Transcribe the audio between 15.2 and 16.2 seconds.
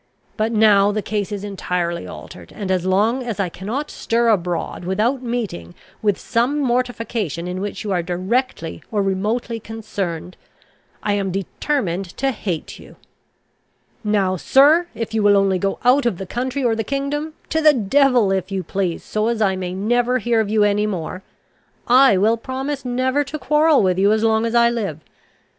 will only go out of